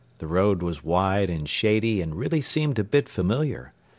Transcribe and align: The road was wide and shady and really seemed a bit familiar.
The 0.17 0.25
road 0.25 0.63
was 0.63 0.83
wide 0.83 1.29
and 1.29 1.47
shady 1.47 2.01
and 2.01 2.15
really 2.15 2.41
seemed 2.41 2.79
a 2.79 2.83
bit 2.83 3.07
familiar. 3.07 3.71